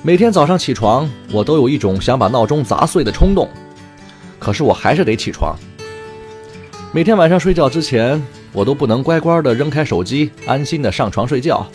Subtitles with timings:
[0.00, 3.48] 每天早上起床，我都有一种想把闹钟砸碎的冲动，
[4.38, 5.56] 可是我还是得起床。
[6.92, 11.66] 每天晚上睡觉之前，我都不能乖乖的扔开手机，安心的上床睡觉。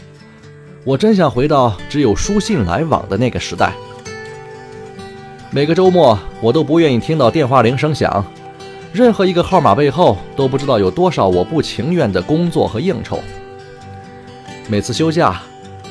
[0.86, 3.74] 我真想回到只有书信来往的那个时代。
[5.52, 8.26] 每个周末，我都不愿意听到电话铃声响，
[8.94, 13.20] 任何一个号码背后都不知道有多少我不情愿的工作和应酬。
[14.70, 15.42] 每次休假，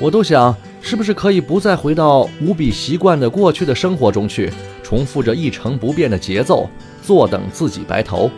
[0.01, 4.53] 我都想是不是可以不再回到无比习惯的过去的生活中去，
[4.83, 6.69] 重复着一成不变的节奏，
[7.03, 8.29] 坐等自己白头。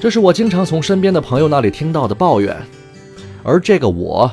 [0.00, 2.56] 这是我经常从身边的朋友那里听到的抱怨。
[3.42, 4.32] 而这个我，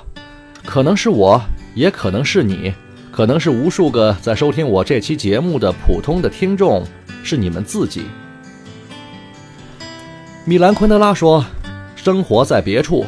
[0.66, 1.42] 可能是我，
[1.74, 2.72] 也可能是你，
[3.12, 6.86] 可能是无数个在收听我这期节目的普通的听众，
[7.24, 8.04] 是你们自己。
[10.46, 11.44] 米兰昆德拉说
[11.98, 13.06] ：“生活在别处。”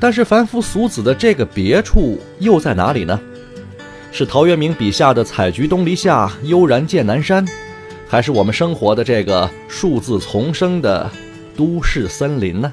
[0.00, 3.18] 但是凡夫俗子的这个别处又在哪里呢？
[4.12, 7.44] 是陶渊明笔下的“采菊东篱下，悠然见南山”，
[8.08, 11.10] 还是我们生活的这个数字丛生的
[11.56, 12.72] 都市森林呢？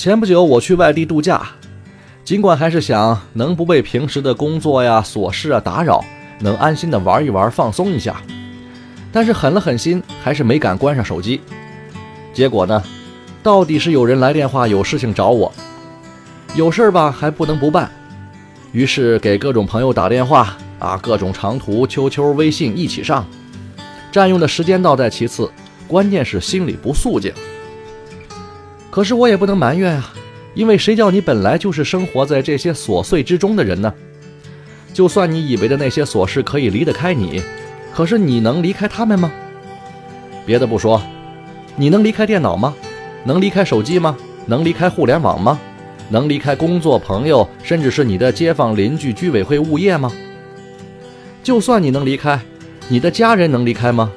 [0.00, 1.46] 前不久我去外地度假，
[2.24, 6.02] 尽管还是想能不被平时的工作呀、琐事啊打扰，
[6.38, 8.16] 能安心的玩一玩、放松一下，
[9.12, 11.42] 但是狠了狠心，还是没敢关上手机。
[12.32, 12.82] 结果呢，
[13.42, 15.52] 到底是有人来电话，有事情找我，
[16.54, 17.90] 有事儿吧还不能不办，
[18.72, 23.26] 于是给各种朋友打电话啊，各种长途 QQ、微信一起上，
[24.10, 25.52] 占用的时间倒在其次，
[25.86, 27.30] 关键是心里不肃静。
[28.90, 30.12] 可是我也不能埋怨啊，
[30.54, 33.92] 因为谁叫你本来就是生活在这些琐碎之中的人呢？
[34.92, 37.40] 就算你以为的那些琐事可以离得开你，
[37.94, 39.30] 可是你能离开他们吗？
[40.44, 41.00] 别的不说，
[41.76, 42.74] 你能离开电脑吗？
[43.22, 44.16] 能离开手机吗？
[44.46, 45.60] 能离开互联网吗？
[46.08, 50.10] 能离开工作、朋友，甚至是你的街坊邻居、居委会、物业吗？
[51.44, 52.40] 就算你能离开，
[52.88, 54.10] 你的家人能离开吗？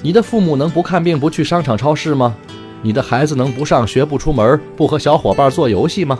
[0.00, 2.34] 你的父母能不看病、不去商场、超市吗？
[2.82, 6.18] 你的孩子能不上学、不出门、不和小伙伴做游戏吗？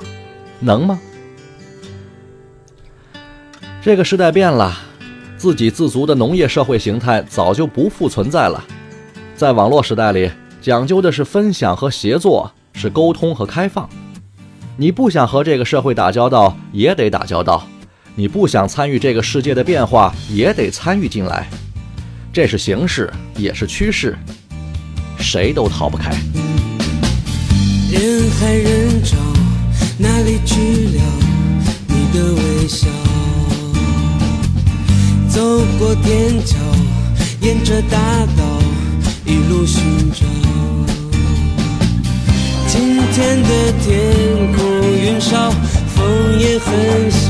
[0.60, 1.00] 能吗？
[3.82, 4.76] 这个时代变了，
[5.38, 8.62] 自给自足的农业社会形态早就不复存在了。
[9.34, 13.88] 在网络时代里，讲究的是分享和协作，是沟通和开放。
[14.76, 17.66] 你不想和这个社会打交道，也得打交道；
[18.14, 21.48] 你不想参与这个世界的变化，也得参与进来。
[22.30, 24.14] 这是形势，也是趋势。
[25.18, 26.10] 谁都逃不开。
[27.90, 29.16] 人海人潮，
[29.98, 30.54] 哪里去
[30.96, 31.02] 了
[31.88, 32.86] 你的微笑？
[35.28, 35.42] 走
[35.76, 36.56] 过天桥，
[37.40, 37.98] 沿着大
[38.36, 38.44] 道
[39.26, 39.82] 一路寻
[40.12, 40.24] 找。
[42.68, 45.50] 今天的天空云少，
[45.96, 47.26] 风也很小，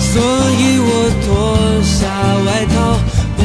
[0.00, 0.20] 所
[0.58, 0.90] 以我
[1.24, 2.10] 脱下
[2.44, 2.98] 外套，
[3.36, 3.40] 不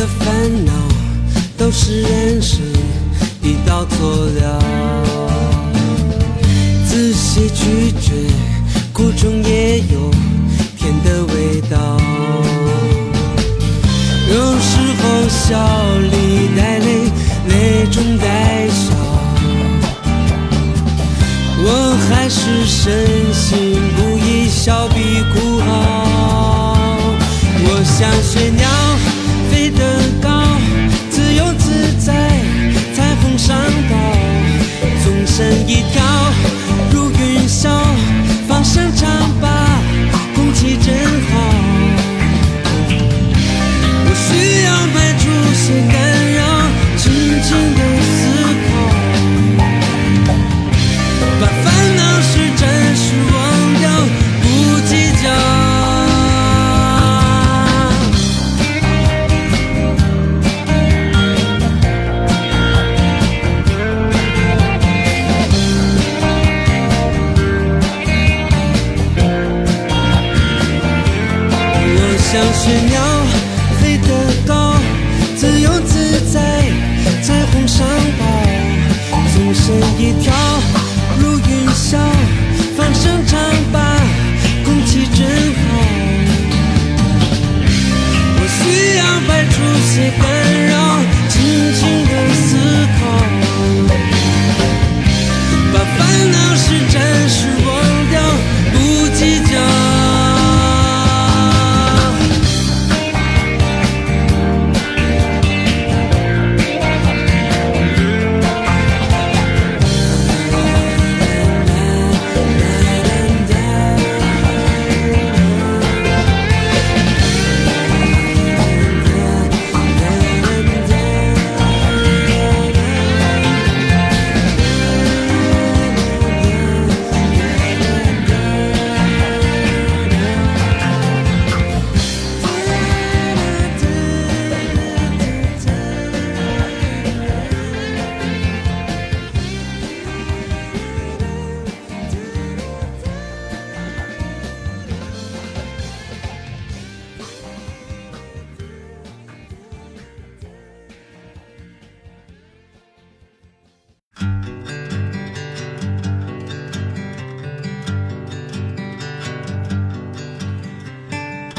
[0.00, 0.72] 的烦恼
[1.58, 2.58] 都是人生
[3.42, 4.58] 一道佐料，
[6.88, 8.10] 仔细咀嚼，
[8.94, 10.10] 苦中也有
[10.78, 11.98] 甜的味道。
[14.30, 15.58] 有时候笑
[15.98, 17.10] 里带泪，
[17.48, 18.94] 泪中带笑，
[21.62, 21.68] 我
[22.08, 26.96] 还是深信不疑，笑比哭好。
[27.62, 28.66] 我像雪鸟，
[29.76, 30.42] 的高，
[31.10, 32.12] 自由自在，
[32.94, 33.56] 彩虹上
[33.88, 33.96] 岛，
[35.02, 36.02] 纵身一跳，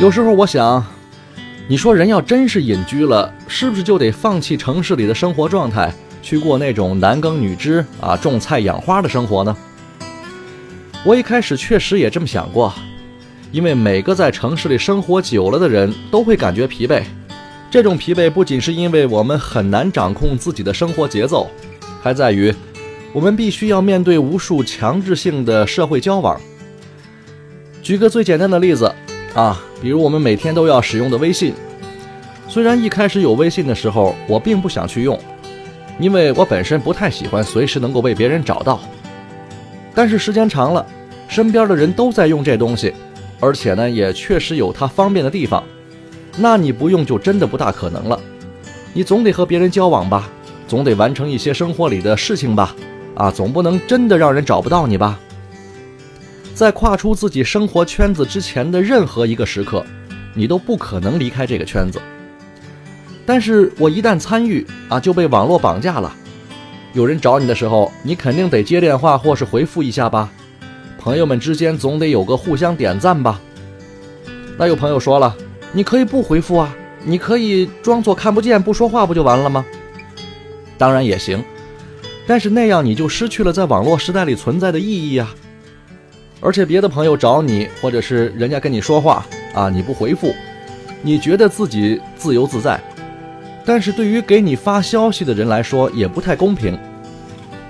[0.02, 0.84] 有时候我想，
[1.68, 5.94] 你说人要真是隐居了，是不是就得放弃城市里的生活状态，
[6.24, 9.56] 去过那种男耕女织啊、种菜养花的生活呢？
[11.06, 12.74] 我一开始确实也这么想过，
[13.52, 17.04] 因为每个在城市里生活久了的人都会感觉疲惫。
[17.70, 21.48] 这种疲惫不仅是因为我们很难掌控自己的生活节奏，
[22.02, 22.52] 还在于
[23.14, 26.42] 我们必须要面对无数强制性的社会交往。
[27.84, 28.92] 举个最简单的例子
[29.34, 31.54] 啊，比如我们每天都要使用的微信。
[32.48, 35.18] 虽然一开始有微信的时候，我并不想去用，
[36.00, 38.80] 因为我本身不太喜欢随时能够被别人找到。
[39.96, 40.86] 但是时间长了，
[41.30, 42.94] 身边的人都在用这东西，
[43.40, 45.64] 而且呢，也确实有它方便的地方。
[46.38, 48.20] 那你不用就真的不大可能了。
[48.94, 50.30] 你总得和别人交往吧，
[50.68, 52.76] 总得完成一些生活里的事情吧，
[53.16, 55.18] 啊，总不能真的让人找不到你吧。
[56.54, 59.84] 在跨出自己生活圈子之前的任何一个时刻，
[60.34, 62.00] 你都不可能离开这个圈子。
[63.26, 66.14] 但是我一旦参与啊，就被网络绑架了。
[66.94, 70.30] 有人找你的时候，你肯定得接电话或是回复一下吧。
[71.00, 73.40] 朋友们之间总得有个互相点赞吧。
[74.58, 75.36] 那有朋友说了，
[75.72, 79.66] 你可以不回复啊，你可以装作看不见不说话，不就完了吗？
[80.78, 81.44] 当然也行，
[82.28, 85.34] 但是那样你就失去了在网络时代里存在的意义啊。
[86.42, 90.34] 而且别的朋友找你，或者是人家跟你说话啊，你不回复，
[91.04, 92.82] 你觉得自己自由自在，
[93.64, 96.78] 但是对于给你发消息的人来说也不太公平，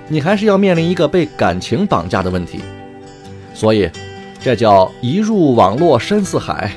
[0.08, 2.60] 你还是要面临一个被感情绑架的问题。
[3.52, 3.90] 所以，
[4.40, 6.72] 这叫一入网络深似海，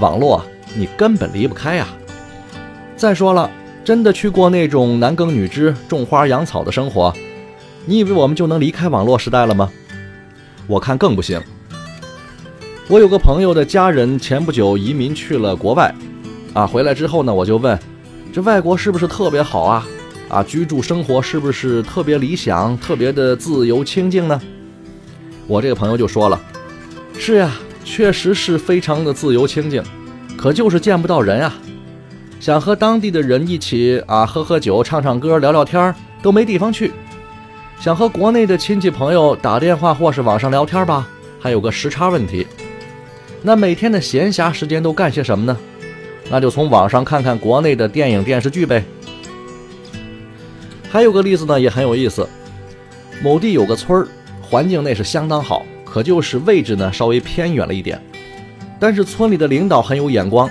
[0.00, 0.42] 网络
[0.74, 1.86] 你根本离不开呀。
[2.96, 3.50] 再说了，
[3.84, 7.12] 真的去过那种男耕女织、种花养草的生活，
[7.84, 9.70] 你以为我们就能离开网络时代了吗？
[10.66, 11.40] 我看更不行。
[12.88, 15.92] 我有个朋友的家人前不久移民去了国外，
[16.54, 17.78] 啊，回来之后呢，我就问，
[18.32, 19.86] 这外国是不是特别好啊？
[20.28, 24.40] 啊，居住生活是不是特别理想、特别的自由清静呢？
[25.46, 26.40] 我这个朋友就说了，
[27.18, 27.52] 是呀，
[27.84, 29.82] 确实是非常的自由清静，
[30.36, 31.54] 可就是见不到人啊。
[32.38, 36.90] 想和当地的人一起啊喝喝酒、唱唱歌、聊聊天都没地方去；
[37.78, 42.46] 想和国内的亲戚朋友打电话或是网上聊天吧，还有个时差问题。
[43.42, 45.56] 那每天的闲暇时间都干些什么呢？
[46.28, 48.82] 那就从网上看看国内的电影电视剧呗。
[50.90, 52.28] 还有个例子呢，也很有意思。
[53.22, 54.08] 某地有个村儿，
[54.42, 58.00] 环境那是相当好，可就是位置呢稍微偏远了一点。
[58.80, 60.50] 但是村里的领导很有眼光。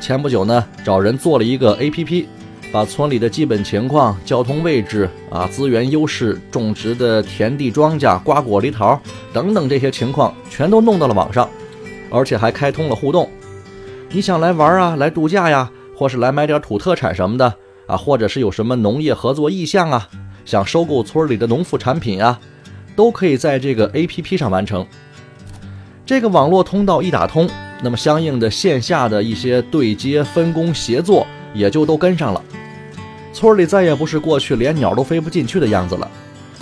[0.00, 2.26] 前不久呢，找人做了一个 A.P.P，
[2.72, 9.00] 把村里的基本情况、交通位置啊、资源优势、种植的田地庄稼、瓜果梨桃
[9.32, 11.48] 等等这些情况，全都弄到了网上，
[12.10, 13.28] 而且还开通了互动。
[14.10, 17.54] 你想来玩啊，来度假呀，或是来买点土特产什么的
[17.86, 20.08] 啊，或者是有什么农业合作意向啊，
[20.44, 22.38] 想收购村里的农副产品啊，
[22.94, 24.86] 都可以在这个 A.P.P 上完成。
[26.06, 27.48] 这个网络通道一打通。
[27.82, 32.42] 那么，相应的线下的一些对接、分工、协作也就都跟上了。
[33.32, 36.10] 村里再也不是过去连鸟都飞不进去的样子了。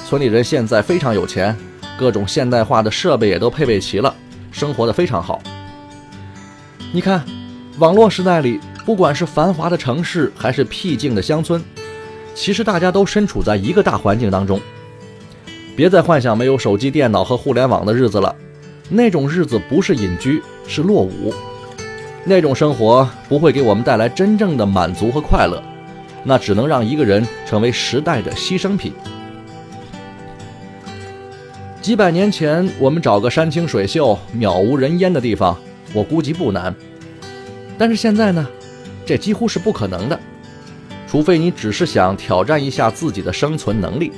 [0.06, 1.56] 村里人现在非常有钱，
[1.98, 4.14] 各种现代化的设备也都配备齐了，
[4.50, 5.40] 生活的非常好。
[6.92, 7.24] 你看，
[7.78, 11.62] 网络时代里，不管是繁华的城市还是僻静的乡村，
[12.34, 14.60] 其实大家都身处在一个大环境当中。
[15.76, 18.34] 别再幻想没有手机、电脑和互联网的日子了。
[18.88, 21.34] 那种日子不是隐居，是落伍。
[22.24, 25.62] 那种生活不会给我们带来真正的满足和快乐，
[26.24, 28.92] 那只能让一个人成为时代的牺牲品。
[31.80, 35.56] 几百年前，我们找个山清水秀、渺无人烟的地方，
[35.94, 36.74] 我估计不难。
[37.78, 38.46] 但是现在呢，
[39.06, 40.20] 这几乎是不可能的，
[41.06, 44.12] 除非你只是想挑战一下自己的生存能力。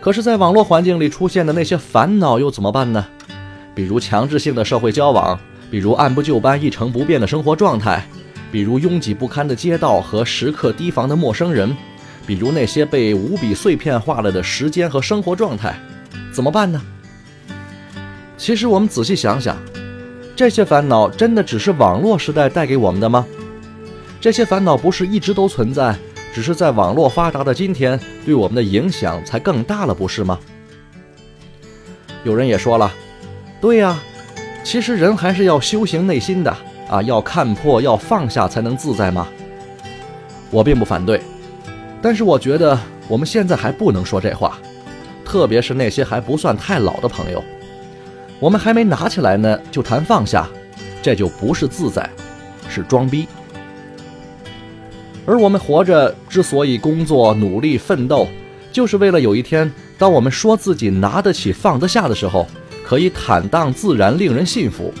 [0.00, 3.06] 可是，在网络环境里出现的那些烦恼又怎么办呢？
[3.74, 5.40] 比如强制性的社会交往，
[5.74, 8.06] 比如按部就班、一成不变的生活状态，
[8.52, 11.76] 比如拥挤不堪的街道和时刻提防的陌生人，
[12.24, 15.76] 比如那些被无比碎片化了的时间和生活状态，
[16.32, 16.80] 怎么办呢？
[18.36, 19.56] 其实，我们仔细想想，
[20.36, 23.26] 这些烦恼真的只是网络时代带给我们的吗？
[24.20, 25.96] 这些烦恼不是一直都存在？
[26.32, 30.38] 只是在网络发达的今天，对我们的影响才更大了，不是吗？
[32.22, 32.94] 有人也说了，
[33.60, 33.98] 对呀，
[34.64, 36.56] 其实人还是要修行内心的
[36.88, 39.28] 啊，要看破，要放下，才能自在吗？
[40.50, 41.20] 我并不反对，
[42.00, 44.58] 但是我觉得我们现在还不能说这话，
[45.24, 47.44] 特别是那些还不算太老的朋友，
[48.40, 50.48] 我们还没拿起来呢，就谈放下，
[51.02, 52.08] 这就不是自在，
[52.68, 53.28] 是装逼。
[55.26, 58.28] 而我们活着之所以工作、努力、奋斗，
[58.72, 62.46] 就是为了有一天，当我们说自己拿得起、放得下的时候，
[62.84, 64.92] 可以坦荡自然、令人信服；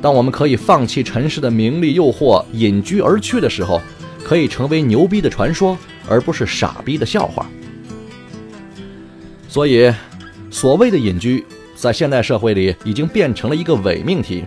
[0.00, 3.80] 当我们可以放弃尘世的名利诱惑、隐居而去的时候，
[4.24, 5.76] 可以成为牛逼的传说，
[6.08, 7.46] 而不是傻逼的笑话。
[9.48, 9.92] 所以，
[10.50, 14.44] 所谓的隐居，在现代社会里已经变成了一个伪命题。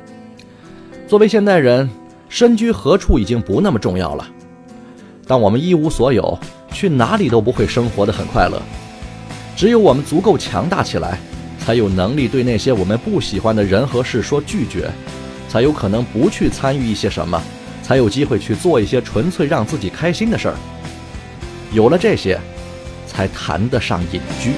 [1.05, 1.89] 作为现代人，
[2.29, 4.25] 身居何处已经不那么重要了。
[5.27, 6.39] 当我们一无所有，
[6.71, 8.61] 去哪里都不会生活的很快乐。
[9.55, 11.19] 只有我们足够强大起来，
[11.65, 14.91] 才有能力对那些我们不喜欢的人和事说拒绝，
[15.47, 17.41] 才有可能不去参与一些什么，
[17.81, 20.55] 才有机会去做一些纯粹让自己开心的事儿。
[21.71, 22.39] 有了这些，
[23.07, 24.51] 才谈得上隐居。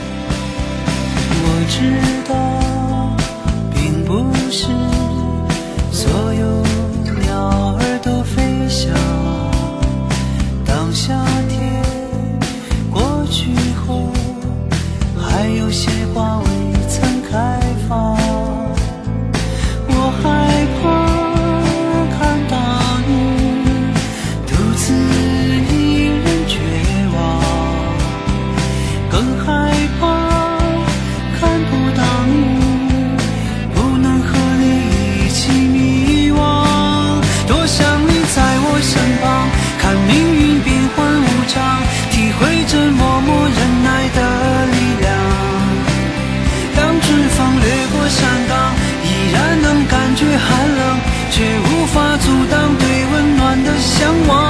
[1.47, 1.93] 我知
[2.27, 2.35] 道，
[3.73, 4.67] 并不是
[48.09, 50.99] 山岗，依然能感觉寒冷，
[51.31, 54.44] 却无法阻挡对温暖的向往。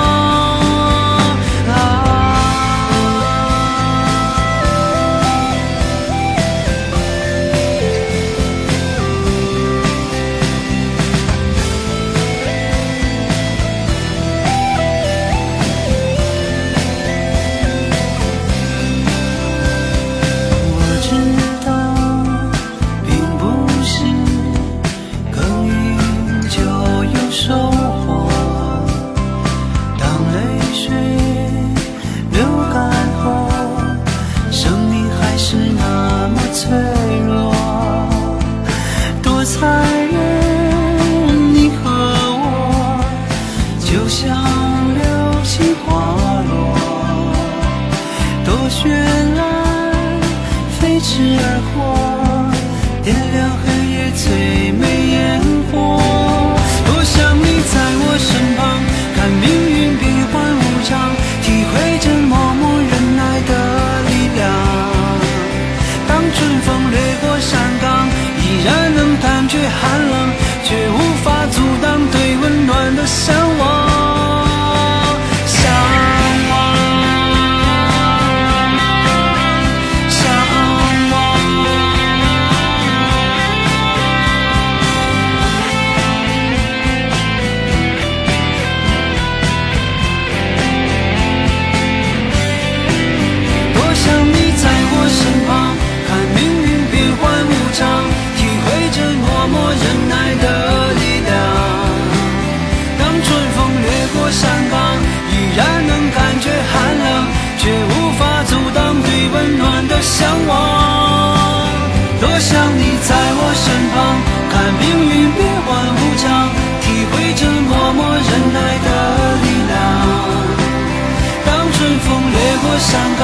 [122.95, 123.23] 掠过山岗，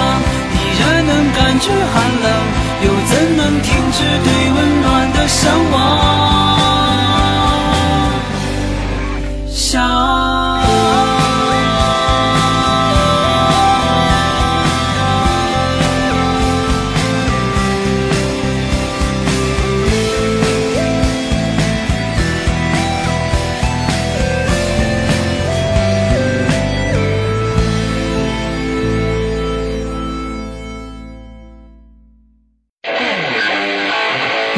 [0.53, 2.25] 依然能感觉寒冷，
[2.83, 6.20] 又怎能停止对温暖的向往？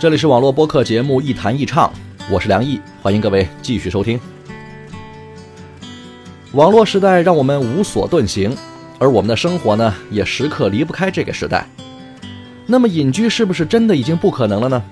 [0.00, 1.92] 这里是网络播客节目《一弹一唱》，
[2.30, 4.18] 我是梁毅，欢迎各位继续收听。
[6.52, 8.56] 网络时代让我们无所遁形，
[8.98, 11.66] 而我们的生活呢，也时刻离不开这个时代。
[12.64, 14.82] 那么隐居是不是真的已经不可能了呢？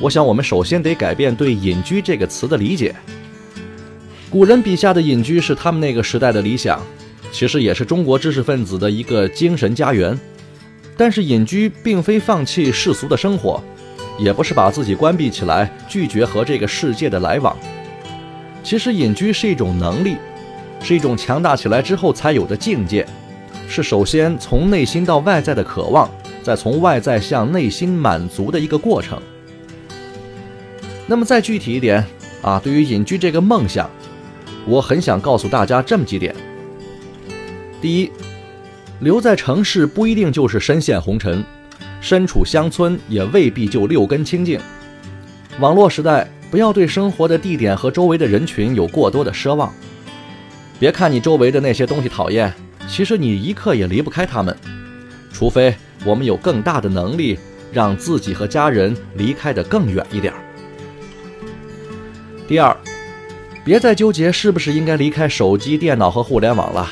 [0.00, 2.92] 我想我们首先得改变对“隐居”这个词的理解。
[4.28, 6.82] 古人笔下的隐居是他们那个时代的理想，
[7.30, 10.18] 其实也是中国知识分子的一个精神家园。
[10.96, 13.62] 但是隐居并非放弃世俗的生活。
[14.22, 17.56] 也不是把自己关闭起来，拒绝和这个世界的来往。
[18.62, 20.16] 其实隐居是一种能力，
[20.82, 23.06] 是一种强大起来之后才有的境界，
[23.66, 26.10] 是首先从内心到外在的渴望，
[26.42, 29.18] 再从外在向内心满足的一个过程。
[31.06, 32.04] 那么再具体一点
[32.42, 33.88] 啊，对于隐居这个梦想，
[34.66, 36.34] 我很想告诉大家这么几点：
[37.80, 38.12] 第一，
[38.98, 41.42] 留在城市不一定就是深陷红尘。
[42.00, 44.58] 身处乡村也未必就六根清净。
[45.58, 49.72] 网络时代，不要对生活的地点和周围的人群有过多的奢望。
[50.78, 52.52] 别看你周围的那些东西讨厌，
[52.88, 54.56] 其实你一刻也离不开他们。
[55.32, 57.38] 除非我们有更大的能力，
[57.72, 60.32] 让自己和家人离开的更远一点。
[62.48, 62.74] 第二，
[63.62, 66.88] 别再纠结是不是应该离开手机、电脑和互联网了。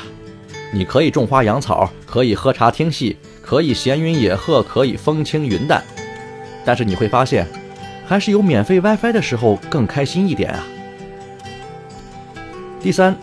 [0.71, 3.17] 你可以种花养草，可以喝茶听戏。
[3.41, 5.83] 可以闲云野鹤，可以风轻云淡，
[6.63, 7.47] 但是你会发现，
[8.05, 10.63] 还是有免费 WiFi 的时候更开心一点啊。
[12.79, 13.17] 第三，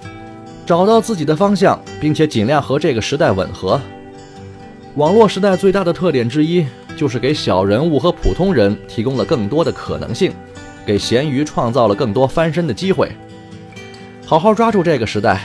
[0.66, 3.80] 找到自己的方向，并且尽量和这个时代吻合。
[4.96, 10.32] 网络时代最大的特点之一，就是给小人物和普通人提供了更多的可能性，
[10.85, 13.12] 给咸鱼创造了更多翻身的机会。
[14.26, 15.42] 好好抓住这个时代，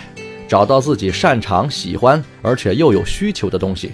[0.52, 3.94] 找到自己擅长、喜欢而且又有需求的东西。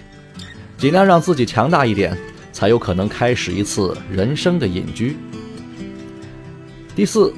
[0.75, 2.17] 尽量让自己强大一点，
[2.51, 5.15] 才有可能开始一次人生的隐居。
[6.95, 7.31] 第四，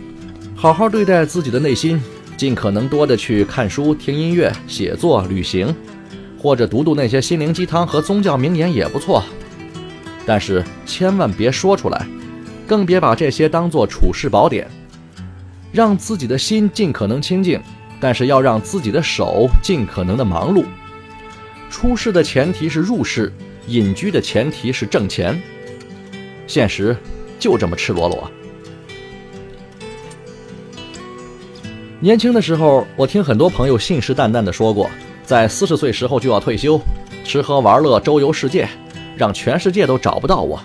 [0.55, 2.01] 好好对待自己的内心，
[2.37, 5.75] 尽可能多的去看书、听音乐、写作、旅行，
[6.41, 9.21] 或者读读那些心灵鸡汤和宗教名言也不错。
[10.25, 12.07] 但是千万别说出来，
[12.65, 14.65] 更别把这些当做处世宝典。
[15.73, 17.61] 让自己的心尽可能清静，
[17.99, 20.65] 但是要让自己的手尽可能的忙碌。
[21.69, 23.31] 出世的前提是入世，
[23.67, 25.39] 隐居的前提是挣钱。
[26.47, 26.97] 现实
[27.37, 28.29] 就这么赤裸裸。
[31.99, 34.89] 年轻的时候，我听很多朋友信誓旦旦的说过，
[35.23, 36.79] 在四十岁时候就要退休，
[37.23, 38.67] 吃喝玩乐，周游世界，
[39.17, 40.59] 让全世界都找不到我。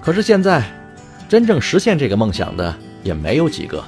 [0.00, 0.62] 可是现在，
[1.28, 3.82] 真正实现这个梦想的也没有几个。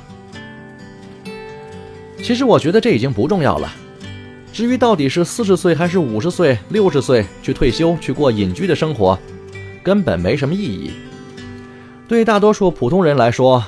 [2.23, 3.73] 其实我觉得这已经不重要了。
[4.53, 9.19] 至于到底是四十岁还是五十岁、六十岁去退休去过隐居的生活，
[9.83, 10.91] 根本没什么意义。
[12.09, 13.65] 对大多数普通人来说，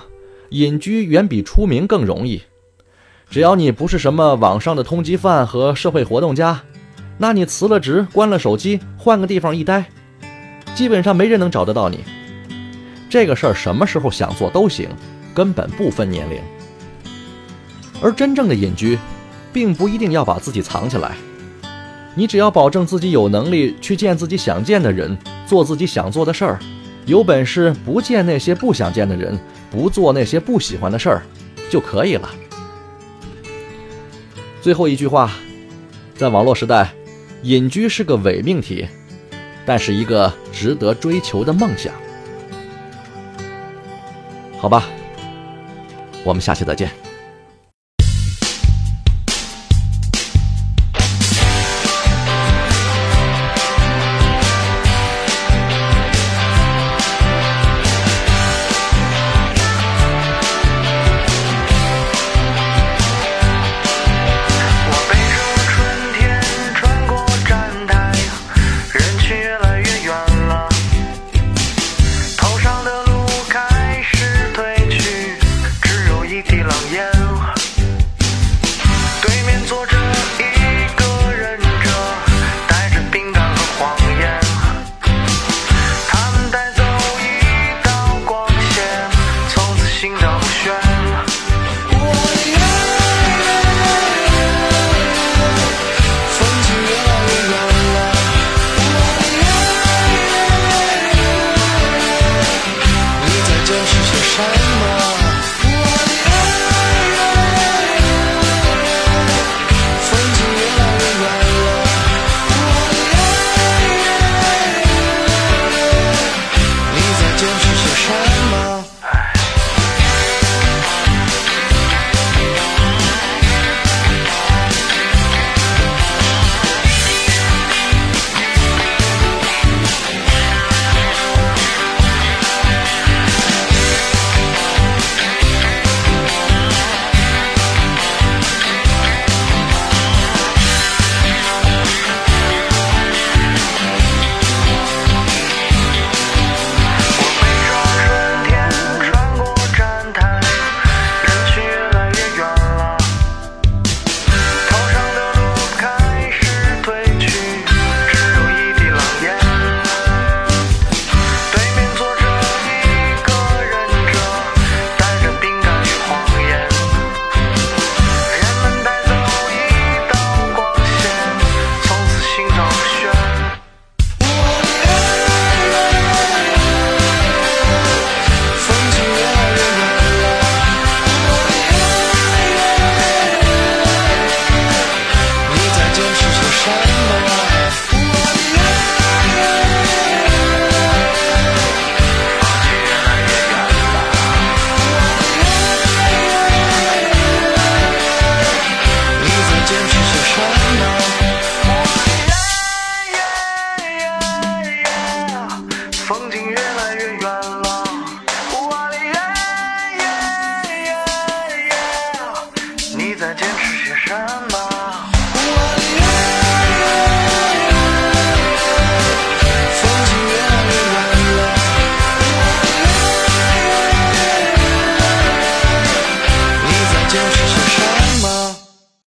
[0.50, 2.42] 隐居远比出名更容易。
[3.30, 6.60] 只要你不是什么网上的通缉犯和社会活动家，
[7.16, 9.86] 那你辞了职、关了手机，换个地方一待，
[10.74, 12.00] 基本上没人能找得到你。
[13.08, 14.88] 这个事儿什么时候想做都行，
[15.32, 16.38] 根本不分年龄。
[18.02, 18.98] 而真正的隐居，
[19.52, 21.14] 并不一定要把自己藏起来，
[22.14, 26.58] 你只要保证自己有能力去见自己想见的人，做自己想做的事儿，
[27.06, 29.38] 有本事不见那些不想见的人，
[29.70, 31.22] 不做那些不喜欢的事儿，
[31.70, 32.28] 就可以了。
[34.60, 35.32] 最后一句话，
[36.16, 36.92] 在网络时代，
[37.42, 38.86] 隐居是个伪命题，
[39.64, 41.92] 但是一个值得追求的梦想。
[44.58, 44.88] 好吧，
[46.24, 46.90] 我们下期再见。